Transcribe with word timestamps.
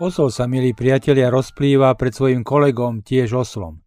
Osol 0.00 0.32
sa, 0.32 0.48
milí 0.48 0.72
priatelia, 0.72 1.28
rozplýva 1.28 1.92
pred 1.92 2.16
svojim 2.16 2.40
kolegom 2.40 3.04
tiež 3.04 3.36
oslom. 3.36 3.84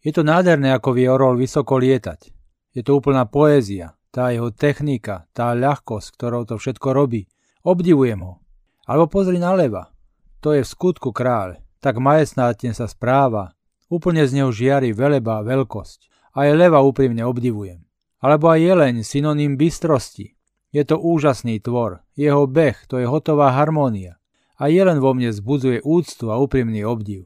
Je 0.00 0.08
to 0.08 0.24
nádherné, 0.24 0.72
ako 0.72 0.96
vie 0.96 1.04
orol 1.04 1.36
vysoko 1.36 1.76
lietať. 1.76 2.32
Je 2.72 2.80
to 2.80 2.96
úplná 2.96 3.28
poézia, 3.28 3.92
tá 4.08 4.32
jeho 4.32 4.48
technika, 4.56 5.28
tá 5.36 5.52
ľahkosť, 5.52 6.16
ktorou 6.16 6.48
to 6.48 6.56
všetko 6.56 6.96
robí. 6.96 7.28
Obdivujem 7.60 8.24
ho. 8.24 8.40
Alebo 8.88 9.12
pozri 9.12 9.36
na 9.36 9.52
leva. 9.52 9.92
To 10.40 10.56
je 10.56 10.64
v 10.64 10.70
skutku 10.72 11.12
kráľ. 11.12 11.60
Tak 11.84 12.00
majestnátne 12.00 12.72
sa 12.72 12.88
správa. 12.88 13.52
Úplne 13.92 14.24
z 14.24 14.40
neho 14.40 14.48
žiari 14.48 14.96
veleba 14.96 15.44
veľkosť. 15.44 16.08
Aj 16.40 16.48
leva 16.56 16.80
úprimne 16.80 17.20
obdivujem. 17.28 17.84
Alebo 18.24 18.48
aj 18.48 18.64
jeleň, 18.64 19.04
synonym 19.04 19.60
bystrosti. 19.60 20.40
Je 20.72 20.88
to 20.88 20.96
úžasný 20.96 21.60
tvor. 21.60 22.00
Jeho 22.16 22.48
beh, 22.48 22.88
to 22.88 22.96
je 22.96 23.04
hotová 23.04 23.52
harmónia 23.52 24.19
a 24.60 24.68
len 24.68 25.00
vo 25.00 25.16
mne 25.16 25.32
zbudzuje 25.32 25.80
úctu 25.80 26.28
a 26.28 26.36
úprimný 26.36 26.84
obdiv. 26.84 27.24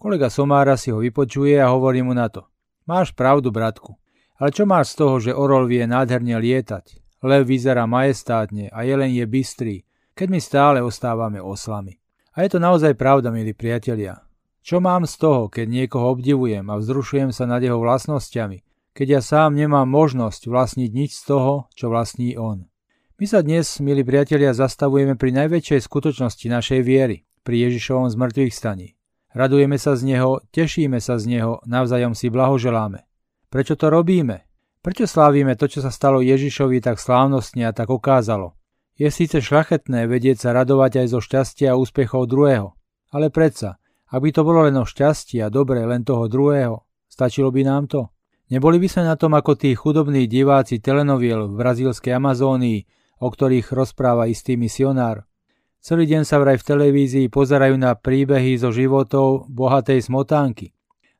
Kolega 0.00 0.32
Somára 0.32 0.80
si 0.80 0.88
ho 0.88 1.04
vypočuje 1.04 1.60
a 1.60 1.68
hovorí 1.68 2.00
mu 2.00 2.16
na 2.16 2.32
to. 2.32 2.48
Máš 2.88 3.12
pravdu, 3.12 3.52
bratku. 3.52 4.00
Ale 4.40 4.50
čo 4.50 4.64
máš 4.64 4.96
z 4.96 5.04
toho, 5.04 5.14
že 5.20 5.36
orol 5.36 5.68
vie 5.68 5.84
nádherne 5.84 6.34
lietať? 6.40 6.98
Lev 7.22 7.46
vyzerá 7.46 7.86
majestátne 7.86 8.72
a 8.72 8.82
jelen 8.82 9.14
je 9.14 9.22
bystrý, 9.28 9.76
keď 10.16 10.26
my 10.32 10.40
stále 10.42 10.78
ostávame 10.82 11.38
oslami. 11.38 12.02
A 12.34 12.42
je 12.42 12.56
to 12.56 12.58
naozaj 12.58 12.98
pravda, 12.98 13.28
milí 13.30 13.54
priatelia. 13.54 14.24
Čo 14.64 14.80
mám 14.80 15.06
z 15.06 15.14
toho, 15.20 15.46
keď 15.52 15.68
niekoho 15.68 16.18
obdivujem 16.18 16.66
a 16.66 16.80
vzrušujem 16.80 17.30
sa 17.30 17.46
nad 17.46 17.62
jeho 17.62 17.78
vlastnosťami, 17.78 18.64
keď 18.96 19.06
ja 19.06 19.20
sám 19.20 19.54
nemám 19.54 19.86
možnosť 19.86 20.48
vlastniť 20.48 20.90
nič 20.90 21.14
z 21.14 21.22
toho, 21.30 21.52
čo 21.76 21.92
vlastní 21.92 22.34
on? 22.34 22.71
My 23.22 23.30
sa 23.30 23.38
dnes, 23.38 23.78
milí 23.78 24.02
priatelia, 24.02 24.50
zastavujeme 24.50 25.14
pri 25.14 25.30
najväčšej 25.30 25.86
skutočnosti 25.86 26.42
našej 26.42 26.82
viery, 26.82 27.22
pri 27.46 27.70
Ježišovom 27.70 28.10
zmrtvých 28.10 28.50
staní. 28.50 28.98
Radujeme 29.30 29.78
sa 29.78 29.94
z 29.94 30.10
Neho, 30.10 30.42
tešíme 30.50 30.98
sa 30.98 31.22
z 31.22 31.30
Neho, 31.30 31.62
navzájom 31.62 32.18
si 32.18 32.34
blahoželáme. 32.34 33.06
Prečo 33.46 33.78
to 33.78 33.94
robíme? 33.94 34.42
Prečo 34.82 35.06
slávime 35.06 35.54
to, 35.54 35.70
čo 35.70 35.86
sa 35.86 35.94
stalo 35.94 36.18
Ježišovi 36.18 36.82
tak 36.82 36.98
slávnostne 36.98 37.62
a 37.62 37.70
tak 37.70 37.94
ukázalo? 37.94 38.58
Je 38.98 39.06
síce 39.06 39.38
šľachetné 39.38 40.10
vedieť 40.10 40.42
sa 40.42 40.50
radovať 40.58 41.06
aj 41.06 41.14
zo 41.14 41.22
šťastia 41.22 41.68
a 41.70 41.78
úspechov 41.78 42.26
druhého, 42.26 42.74
ale 43.14 43.30
predsa, 43.30 43.78
ak 44.10 44.18
by 44.18 44.34
to 44.34 44.42
bolo 44.42 44.66
len 44.66 44.74
o 44.74 44.82
šťastí 44.82 45.38
a 45.38 45.46
dobre 45.46 45.78
len 45.86 46.02
toho 46.02 46.26
druhého, 46.26 46.82
stačilo 47.06 47.54
by 47.54 47.62
nám 47.62 47.86
to? 47.86 48.10
Neboli 48.50 48.82
by 48.82 48.90
sme 48.90 49.06
na 49.06 49.14
tom 49.14 49.38
ako 49.38 49.54
tí 49.54 49.78
chudobní 49.78 50.26
diváci 50.26 50.82
telenoviel 50.82 51.46
v 51.46 51.54
brazílskej 51.54 52.18
Amazónii, 52.18 52.98
o 53.22 53.30
ktorých 53.30 53.70
rozpráva 53.70 54.26
istý 54.26 54.58
misionár. 54.58 55.30
Celý 55.78 56.10
deň 56.10 56.22
sa 56.26 56.42
vraj 56.42 56.58
v 56.58 56.66
televízii 56.66 57.26
pozerajú 57.30 57.78
na 57.78 57.94
príbehy 57.94 58.58
zo 58.58 58.74
životov 58.74 59.46
bohatej 59.46 60.02
smotánky. 60.10 60.74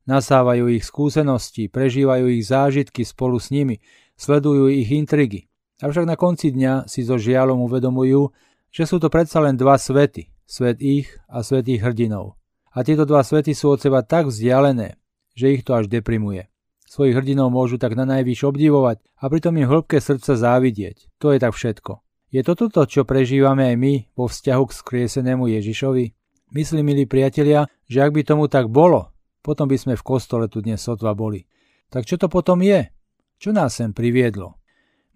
Nasávajú 0.07 0.67
ich 0.75 0.83
skúsenosti, 0.83 1.71
prežívajú 1.71 2.27
ich 2.27 2.47
zážitky 2.47 3.07
spolu 3.07 3.39
s 3.39 3.55
nimi, 3.55 3.79
sledujú 4.19 4.67
ich 4.67 4.91
intrigy. 4.91 5.47
Avšak 5.83 6.07
na 6.07 6.19
konci 6.19 6.51
dňa 6.51 6.91
si 6.91 7.07
so 7.07 7.19
žialom 7.19 7.59
uvedomujú, 7.67 8.31
že 8.71 8.87
sú 8.87 9.03
to 9.03 9.11
predsa 9.11 9.43
len 9.43 9.59
dva 9.59 9.79
svety, 9.79 10.31
svet 10.47 10.79
ich 10.79 11.11
a 11.27 11.43
svet 11.43 11.67
ich 11.71 11.83
hrdinov. 11.83 12.39
A 12.71 12.87
tieto 12.87 13.03
dva 13.03 13.27
svety 13.27 13.55
sú 13.55 13.75
od 13.75 13.83
seba 13.83 14.03
tak 14.07 14.31
vzdialené, 14.31 14.95
že 15.35 15.59
ich 15.59 15.63
to 15.67 15.75
až 15.75 15.91
deprimuje. 15.91 16.52
Svojich 16.93 17.17
hrdinov 17.17 17.49
môžu 17.49 17.81
tak 17.81 17.97
na 17.97 18.05
najvyš 18.05 18.53
obdivovať 18.53 19.01
a 19.17 19.33
pritom 19.33 19.57
im 19.57 19.65
hĺbke 19.65 19.97
srdca 19.97 20.37
závidieť. 20.37 21.09
To 21.25 21.33
je 21.33 21.41
tak 21.41 21.57
všetko. 21.57 22.05
Je 22.29 22.45
to 22.45 22.53
toto, 22.53 22.85
čo 22.85 23.09
prežívame 23.09 23.73
aj 23.73 23.77
my 23.81 23.95
vo 24.13 24.29
vzťahu 24.29 24.65
k 24.69 24.77
skriesenému 24.77 25.49
Ježišovi? 25.49 26.05
Myslím, 26.53 26.93
milí 26.93 27.09
priatelia, 27.09 27.65
že 27.89 28.05
ak 28.05 28.13
by 28.13 28.29
tomu 28.29 28.45
tak 28.53 28.69
bolo, 28.69 29.09
potom 29.41 29.73
by 29.73 29.81
sme 29.81 29.95
v 29.97 30.05
kostole 30.05 30.53
tu 30.53 30.61
dnes 30.61 30.77
sotva 30.77 31.17
boli. 31.17 31.49
Tak 31.89 32.05
čo 32.05 32.21
to 32.21 32.29
potom 32.29 32.61
je? 32.61 32.93
Čo 33.41 33.57
nás 33.57 33.73
sem 33.73 33.97
priviedlo? 33.97 34.61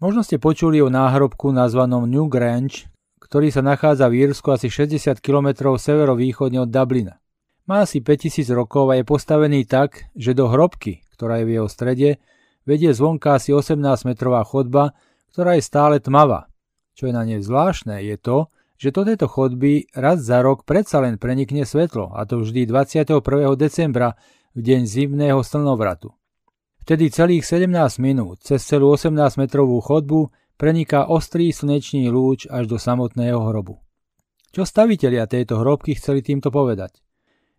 Možno 0.00 0.24
ste 0.24 0.40
počuli 0.40 0.80
o 0.80 0.88
náhrobku 0.88 1.52
nazvanom 1.52 2.08
New 2.08 2.32
Grange, 2.32 2.88
ktorý 3.20 3.52
sa 3.52 3.60
nachádza 3.60 4.08
v 4.08 4.24
Írsku 4.24 4.48
asi 4.48 4.72
60 4.72 5.20
km 5.20 5.76
severovýchodne 5.76 6.56
od 6.64 6.72
Dublina. 6.72 7.20
Má 7.68 7.84
asi 7.84 8.00
5000 8.00 8.48
rokov 8.56 8.88
a 8.88 8.96
je 8.96 9.04
postavený 9.04 9.68
tak, 9.68 10.08
že 10.16 10.32
do 10.32 10.48
hrobky, 10.48 11.04
ktorá 11.16 11.40
je 11.40 11.46
v 11.48 11.54
jeho 11.56 11.68
strede, 11.72 12.20
vedie 12.68 12.92
zvonka 12.92 13.40
asi 13.40 13.56
18-metrová 13.56 14.44
chodba, 14.44 14.92
ktorá 15.32 15.56
je 15.56 15.64
stále 15.64 15.96
tmavá. 15.96 16.52
Čo 16.92 17.08
je 17.08 17.16
na 17.16 17.24
nej 17.24 17.40
zvláštne, 17.40 18.04
je 18.04 18.16
to, 18.20 18.52
že 18.76 18.92
do 18.92 19.08
tejto 19.08 19.26
chodby 19.26 19.88
raz 19.96 20.20
za 20.20 20.44
rok 20.44 20.68
predsa 20.68 21.00
len 21.00 21.16
prenikne 21.16 21.64
svetlo, 21.64 22.12
a 22.12 22.28
to 22.28 22.44
vždy 22.44 22.68
21. 22.68 23.24
decembra 23.56 24.20
v 24.52 24.60
deň 24.60 24.80
zimného 24.84 25.40
slnovratu. 25.40 26.12
Vtedy 26.84 27.10
celých 27.10 27.44
17 27.44 27.72
minút 27.98 28.40
cez 28.46 28.62
celú 28.62 28.94
18-metrovú 28.94 29.80
chodbu 29.82 30.32
preniká 30.56 31.04
ostrý 31.04 31.52
slnečný 31.52 32.08
lúč 32.08 32.48
až 32.48 32.64
do 32.70 32.76
samotného 32.80 33.36
hrobu. 33.52 33.80
Čo 34.56 34.64
stavitelia 34.64 35.28
tejto 35.28 35.60
hrobky 35.60 35.92
chceli 36.00 36.24
týmto 36.24 36.48
povedať? 36.48 37.04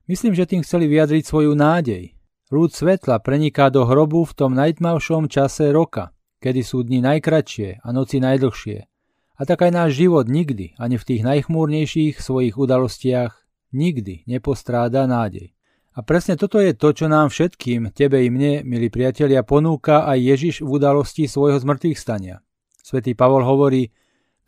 Myslím, 0.09 0.33
že 0.33 0.49
tým 0.49 0.65
chceli 0.65 0.89
vyjadriť 0.89 1.23
svoju 1.29 1.53
nádej, 1.53 2.16
Rúd 2.47 2.71
svetla 2.71 3.19
preniká 3.19 3.67
do 3.67 3.83
hrobu 3.83 4.23
v 4.23 4.31
tom 4.31 4.55
najtmavšom 4.55 5.27
čase 5.27 5.67
roka, 5.75 6.15
kedy 6.39 6.63
sú 6.63 6.79
dni 6.79 7.03
najkratšie 7.03 7.83
a 7.83 7.87
noci 7.91 8.23
najdlhšie. 8.23 8.87
A 9.35 9.41
tak 9.43 9.67
aj 9.67 9.71
náš 9.75 9.99
život 9.99 10.31
nikdy, 10.31 10.71
ani 10.79 10.95
v 10.95 11.03
tých 11.03 11.27
najchmúrnejších 11.27 12.23
svojich 12.23 12.55
udalostiach, 12.55 13.35
nikdy 13.75 14.23
nepostráda 14.31 15.03
nádej. 15.11 15.51
A 15.91 15.99
presne 16.07 16.39
toto 16.39 16.63
je 16.63 16.71
to, 16.71 16.95
čo 16.95 17.11
nám 17.11 17.35
všetkým, 17.35 17.91
tebe 17.91 18.23
i 18.23 18.31
mne, 18.31 18.63
milí 18.63 18.87
priatelia, 18.87 19.43
ponúka 19.43 20.07
aj 20.07 20.15
Ježiš 20.15 20.55
v 20.63 20.79
udalosti 20.79 21.27
svojho 21.27 21.59
zmrtvých 21.59 21.99
stania. 21.99 22.39
Svetý 22.79 23.11
Pavol 23.11 23.43
hovorí, 23.43 23.91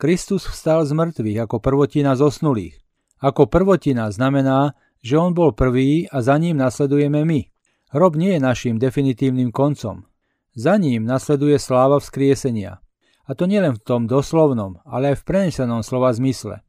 Kristus 0.00 0.48
vstal 0.48 0.88
z 0.88 0.96
mŕtvych 0.96 1.44
ako 1.44 1.60
prvotina 1.60 2.16
zosnulých. 2.16 2.80
Ako 3.20 3.44
prvotina 3.44 4.08
znamená, 4.08 4.72
že 5.04 5.20
on 5.20 5.36
bol 5.36 5.52
prvý 5.52 6.08
a 6.08 6.24
za 6.24 6.40
ním 6.40 6.56
nasledujeme 6.56 7.28
my. 7.28 7.49
Hrob 7.90 8.14
nie 8.14 8.38
je 8.38 8.40
našim 8.40 8.78
definitívnym 8.78 9.50
koncom. 9.50 10.06
Za 10.54 10.78
ním 10.78 11.02
nasleduje 11.02 11.58
sláva 11.58 11.98
vzkriesenia. 11.98 12.78
A 13.26 13.34
to 13.34 13.50
nielen 13.50 13.74
v 13.74 13.82
tom 13.82 14.06
doslovnom, 14.06 14.78
ale 14.86 15.14
aj 15.14 15.22
v 15.22 15.26
prenesenom 15.26 15.82
slova 15.82 16.14
zmysle. 16.14 16.62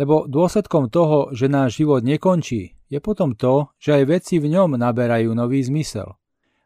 Lebo 0.00 0.24
dôsledkom 0.24 0.88
toho, 0.88 1.28
že 1.36 1.52
náš 1.52 1.76
život 1.76 2.00
nekončí, 2.00 2.80
je 2.88 3.00
potom 3.04 3.36
to, 3.36 3.68
že 3.76 4.00
aj 4.00 4.04
veci 4.08 4.40
v 4.40 4.48
ňom 4.48 4.80
naberajú 4.80 5.36
nový 5.36 5.60
zmysel. 5.60 6.16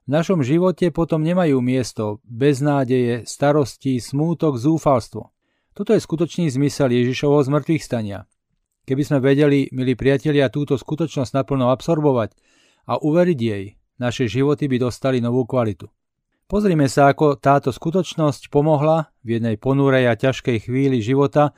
V 0.07 0.15
našom 0.15 0.47
živote 0.47 0.95
potom 0.95 1.27
nemajú 1.27 1.59
miesto 1.59 2.23
beznádeje, 2.23 3.27
starosti, 3.27 3.99
smútok, 3.99 4.55
zúfalstvo. 4.55 5.35
Toto 5.75 5.91
je 5.91 5.99
skutočný 5.99 6.47
zmysel 6.47 6.95
Ježišovho 6.95 7.43
zmrtvých 7.43 7.83
stania. 7.83 8.31
Keby 8.87 9.03
sme 9.03 9.19
vedeli, 9.19 9.67
milí 9.75 9.99
priatelia, 9.99 10.47
túto 10.47 10.79
skutočnosť 10.79 11.35
naplno 11.35 11.75
absorbovať 11.75 12.39
a 12.87 13.03
uveriť 13.03 13.39
jej, 13.43 13.75
naše 13.97 14.29
životy 14.29 14.69
by 14.69 14.89
dostali 14.89 15.19
novú 15.21 15.45
kvalitu. 15.49 15.89
Pozrime 16.47 16.87
sa, 16.87 17.11
ako 17.11 17.35
táto 17.43 17.75
skutočnosť 17.75 18.55
pomohla 18.55 19.11
v 19.27 19.41
jednej 19.41 19.59
ponúrej 19.59 20.07
a 20.07 20.15
ťažkej 20.15 20.71
chvíli 20.71 21.03
života 21.03 21.51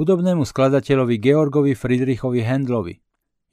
hudobnému 0.00 0.48
skladateľovi 0.48 1.20
Georgovi 1.20 1.76
Friedrichovi 1.76 2.40
Handlovi. 2.40 2.96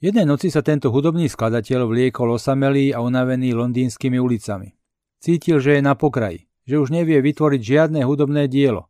Jednej 0.00 0.24
noci 0.24 0.48
sa 0.48 0.64
tento 0.64 0.88
hudobný 0.88 1.28
skladateľ 1.28 1.84
vliekol 1.84 2.40
osamelý 2.40 2.96
a 2.96 3.04
unavený 3.04 3.52
londýnskymi 3.52 4.16
ulicami. 4.16 4.72
Cítil, 5.20 5.60
že 5.60 5.76
je 5.76 5.82
na 5.84 5.92
pokraji, 5.92 6.48
že 6.64 6.80
už 6.80 6.88
nevie 6.88 7.20
vytvoriť 7.20 7.60
žiadne 7.60 8.00
hudobné 8.08 8.48
dielo. 8.48 8.88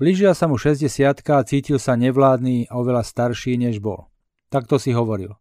Blížila 0.00 0.32
sa 0.32 0.48
mu 0.48 0.56
60 0.56 0.88
a 1.20 1.44
cítil 1.44 1.76
sa 1.76 2.00
nevládny 2.00 2.72
a 2.72 2.80
oveľa 2.80 3.04
starší, 3.04 3.60
než 3.60 3.82
bol. 3.82 4.08
Takto 4.48 4.80
si 4.80 4.96
hovoril. 4.96 5.36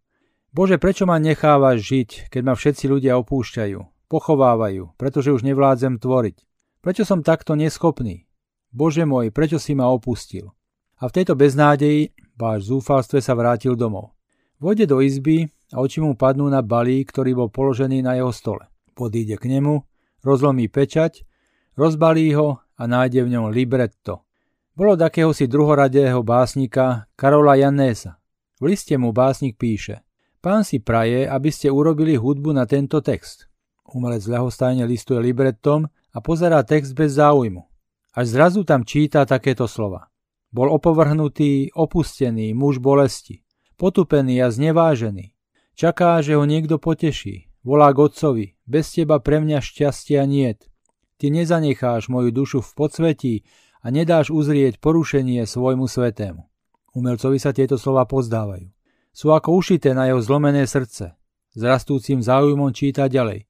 Bože, 0.55 0.79
prečo 0.79 1.03
ma 1.03 1.19
nechávaš 1.19 1.83
žiť, 1.83 2.09
keď 2.31 2.41
ma 2.47 2.55
všetci 2.55 2.87
ľudia 2.87 3.19
opúšťajú, 3.19 4.07
pochovávajú, 4.07 4.95
pretože 4.95 5.35
už 5.35 5.43
nevládzem 5.43 5.99
tvoriť? 5.99 6.47
Prečo 6.79 7.03
som 7.03 7.27
takto 7.27 7.59
neschopný? 7.59 8.23
Bože 8.71 9.03
môj, 9.03 9.35
prečo 9.35 9.59
si 9.59 9.75
ma 9.75 9.91
opustil? 9.91 10.55
A 11.03 11.11
v 11.11 11.15
tejto 11.19 11.35
beznádeji, 11.35 12.15
váš 12.39 12.71
zúfalstve 12.71 13.19
sa 13.19 13.35
vrátil 13.35 13.75
domov. 13.75 14.15
Vojde 14.63 14.87
do 14.87 15.03
izby 15.03 15.43
a 15.75 15.83
oči 15.83 15.99
mu 15.99 16.15
padnú 16.15 16.47
na 16.47 16.63
balík, 16.63 17.11
ktorý 17.11 17.35
bol 17.35 17.51
položený 17.51 17.99
na 17.99 18.15
jeho 18.15 18.31
stole. 18.31 18.63
Podíde 18.95 19.35
k 19.35 19.51
nemu, 19.59 19.83
rozlomí 20.23 20.71
pečať, 20.71 21.27
rozbalí 21.75 22.31
ho 22.31 22.63
a 22.79 22.83
nájde 22.87 23.27
v 23.27 23.31
ňom 23.35 23.51
libretto. 23.51 24.23
Bolo 24.71 24.95
takého 24.95 25.35
si 25.35 25.51
druhoradého 25.51 26.23
básnika 26.23 27.11
Karola 27.19 27.59
Jannésa. 27.59 28.23
V 28.55 28.71
liste 28.71 28.95
mu 28.95 29.11
básnik 29.11 29.59
píše 29.59 30.05
Pán 30.45 30.61
si 30.61 30.77
praje, 30.77 31.25
aby 31.25 31.49
ste 31.49 31.73
urobili 31.73 32.13
hudbu 32.13 32.53
na 32.53 32.69
tento 32.69 33.01
text. 33.01 33.49
Umelec 33.89 34.29
ľahostajne 34.29 34.85
listuje 34.85 35.17
librettom 35.17 35.89
a 35.89 36.17
pozerá 36.21 36.61
text 36.61 36.93
bez 36.93 37.17
záujmu. 37.17 37.65
Až 38.13 38.25
zrazu 38.29 38.61
tam 38.61 38.85
číta 38.85 39.25
takéto 39.25 39.65
slova. 39.65 40.13
Bol 40.53 40.69
opovrhnutý, 40.69 41.73
opustený, 41.73 42.53
muž 42.53 42.77
bolesti. 42.77 43.41
potupený 43.73 44.37
a 44.45 44.53
znevážený. 44.53 45.33
Čaká, 45.73 46.21
že 46.21 46.37
ho 46.37 46.45
niekto 46.45 46.77
poteší. 46.77 47.49
Volá 47.65 47.89
k 47.89 48.05
otcovi, 48.05 48.45
bez 48.69 48.93
teba 48.93 49.17
pre 49.17 49.41
mňa 49.41 49.65
šťastia 49.65 50.29
niet. 50.29 50.69
Ty 51.17 51.33
nezanecháš 51.33 52.05
moju 52.05 52.29
dušu 52.29 52.61
v 52.61 52.71
podsvetí 52.77 53.33
a 53.81 53.89
nedáš 53.89 54.29
uzrieť 54.29 54.77
porušenie 54.77 55.41
svojmu 55.49 55.89
svetému. 55.89 56.45
Umelcovi 56.93 57.41
sa 57.41 57.49
tieto 57.49 57.81
slova 57.81 58.05
pozdávajú. 58.05 58.74
Sú 59.15 59.31
ako 59.31 59.63
ušité 59.63 59.95
na 59.95 60.11
jeho 60.11 60.19
zlomené 60.19 60.67
srdce. 60.67 61.15
S 61.55 61.61
rastúcim 61.63 62.19
záujmom 62.19 62.75
číta 62.75 63.07
ďalej. 63.07 63.47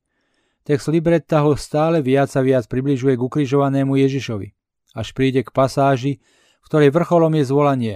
Text 0.61 0.93
libretta 0.93 1.41
ho 1.41 1.57
stále 1.57 2.05
viac 2.05 2.29
a 2.37 2.45
viac 2.45 2.69
približuje 2.69 3.17
k 3.17 3.25
ukrižovanému 3.25 3.97
Ježišovi, 3.97 4.53
až 4.93 5.07
príde 5.17 5.41
k 5.41 5.49
pasáži, 5.49 6.21
v 6.61 6.65
ktorej 6.69 6.93
vrcholom 6.93 7.33
je 7.33 7.49
zvolanie 7.49 7.95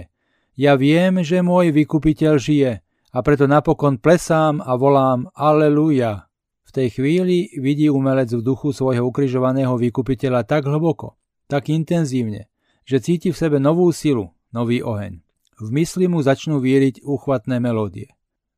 Ja 0.58 0.74
viem, 0.74 1.22
že 1.22 1.46
môj 1.46 1.70
vykupiteľ 1.70 2.34
žije 2.42 2.82
a 3.14 3.18
preto 3.22 3.46
napokon 3.46 4.02
plesám 4.02 4.58
a 4.58 4.74
volám 4.74 5.30
Aleluja. 5.38 6.26
V 6.66 6.70
tej 6.74 6.90
chvíli 6.90 7.54
vidí 7.54 7.86
umelec 7.86 8.34
v 8.34 8.42
duchu 8.42 8.74
svojho 8.74 9.06
ukrižovaného 9.06 9.78
vykupiteľa 9.78 10.42
tak 10.42 10.66
hlboko, 10.66 11.18
tak 11.46 11.70
intenzívne, 11.70 12.50
že 12.82 12.98
cíti 12.98 13.30
v 13.30 13.38
sebe 13.38 13.62
novú 13.62 13.90
silu, 13.94 14.34
nový 14.50 14.82
oheň. 14.82 15.29
V 15.60 15.68
mysli 15.70 16.08
mu 16.08 16.24
začnú 16.24 16.58
víriť 16.58 17.04
úchvatné 17.04 17.60
melódie. 17.60 18.08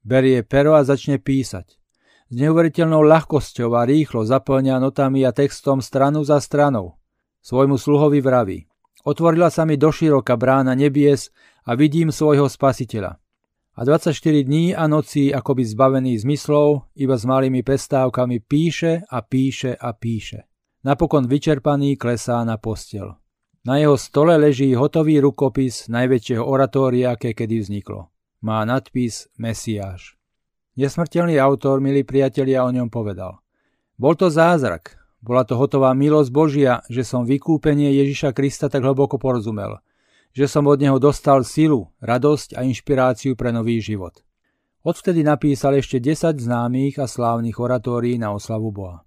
Berie 0.06 0.46
pero 0.46 0.78
a 0.78 0.86
začne 0.86 1.18
písať. 1.18 1.76
S 2.30 2.34
neuveriteľnou 2.38 3.02
ľahkosťou 3.02 3.74
a 3.74 3.82
rýchlo 3.84 4.22
zaplňa 4.22 4.78
notami 4.78 5.26
a 5.26 5.34
textom 5.34 5.82
stranu 5.82 6.22
za 6.22 6.38
stranou. 6.38 6.96
Svojmu 7.42 7.76
sluhovi 7.76 8.22
vraví. 8.22 8.70
Otvorila 9.02 9.50
sa 9.50 9.66
mi 9.66 9.74
doširoka 9.74 10.38
brána 10.38 10.78
nebies 10.78 11.34
a 11.66 11.74
vidím 11.74 12.14
svojho 12.14 12.46
spasiteľa 12.46 13.18
a 13.74 13.84
24 13.84 14.44
dní 14.44 14.76
a 14.76 14.86
nocí 14.86 15.34
akoby 15.34 15.64
zbavený 15.64 16.18
zmyslov, 16.18 16.92
iba 16.96 17.16
s 17.16 17.24
malými 17.24 17.64
prestávkami 17.64 18.40
píše 18.44 19.00
a 19.08 19.24
píše 19.24 19.76
a 19.76 19.92
píše. 19.96 20.44
Napokon 20.84 21.24
vyčerpaný 21.26 21.96
klesá 21.96 22.44
na 22.44 22.58
postel. 22.58 23.21
Na 23.62 23.78
jeho 23.78 23.94
stole 23.94 24.34
leží 24.34 24.74
hotový 24.74 25.22
rukopis 25.22 25.86
najväčšieho 25.86 26.42
oratória, 26.42 27.14
aké 27.14 27.30
kedy 27.30 27.62
vzniklo. 27.62 28.10
Má 28.42 28.66
nadpis 28.66 29.30
Mesiáš. 29.38 30.18
Nesmrteľný 30.74 31.38
autor, 31.38 31.78
milí 31.78 32.02
priatelia, 32.02 32.66
o 32.66 32.74
ňom 32.74 32.90
povedal. 32.90 33.38
Bol 33.94 34.18
to 34.18 34.32
zázrak, 34.32 34.98
bola 35.22 35.46
to 35.46 35.54
hotová 35.54 35.94
milosť 35.94 36.30
Božia, 36.34 36.82
že 36.90 37.06
som 37.06 37.22
vykúpenie 37.22 37.94
Ježiša 38.02 38.34
Krista 38.34 38.66
tak 38.66 38.82
hlboko 38.82 39.16
porozumel– 39.16 39.78
že 40.32 40.48
som 40.48 40.64
od 40.64 40.80
neho 40.80 40.96
dostal 40.96 41.44
silu, 41.44 41.92
radosť 42.00 42.56
a 42.56 42.64
inšpiráciu 42.64 43.36
pre 43.36 43.52
nový 43.52 43.84
život. 43.84 44.24
Odvtedy 44.82 45.22
napísal 45.22 45.78
ešte 45.78 46.02
10 46.02 46.40
známych 46.42 46.98
a 46.98 47.06
slávnych 47.06 47.54
oratórií 47.60 48.18
na 48.18 48.34
oslavu 48.34 48.74
Boha. 48.74 49.04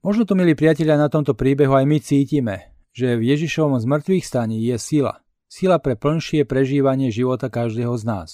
Možno 0.00 0.24
to, 0.24 0.32
milí 0.32 0.56
priatelia, 0.56 0.96
na 0.96 1.12
tomto 1.12 1.36
príbehu 1.36 1.76
aj 1.76 1.84
my 1.84 1.98
cítime, 2.00 2.69
že 2.90 3.18
v 3.18 3.34
Ježišovom 3.34 3.78
zmrtvých 3.78 4.24
staní 4.24 4.62
je 4.62 4.76
sila. 4.78 5.22
Sila 5.50 5.82
pre 5.82 5.98
plnšie 5.98 6.46
prežívanie 6.46 7.10
života 7.10 7.50
každého 7.50 7.94
z 7.98 8.04
nás. 8.06 8.30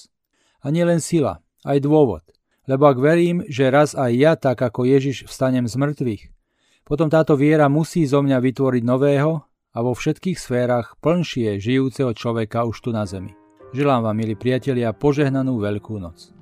A 0.61 0.69
nie 0.69 0.85
len 0.85 1.00
sila, 1.00 1.41
aj 1.64 1.81
dôvod. 1.81 2.25
Lebo 2.67 2.91
ak 2.91 2.99
verím, 2.99 3.47
že 3.47 3.73
raz 3.73 3.94
aj 3.94 4.12
ja, 4.12 4.32
tak 4.35 4.61
ako 4.61 4.85
Ježiš, 4.85 5.25
vstanem 5.31 5.70
z 5.70 5.75
mŕtvych, 5.79 6.23
potom 6.87 7.11
táto 7.11 7.35
viera 7.35 7.67
musí 7.67 8.06
zo 8.06 8.23
mňa 8.23 8.38
vytvoriť 8.38 8.82
nového 8.87 9.43
a 9.75 9.79
vo 9.82 9.93
všetkých 9.93 10.38
sférach 10.38 10.94
plnšie 11.02 11.59
žijúceho 11.59 12.14
človeka 12.14 12.62
už 12.62 12.76
tu 12.79 12.91
na 12.94 13.02
zemi. 13.02 13.35
Želám 13.75 14.06
vám, 14.06 14.17
milí 14.17 14.38
priatelia, 14.38 14.94
požehnanú 14.94 15.59
Veľkú 15.59 15.99
noc. 15.99 16.36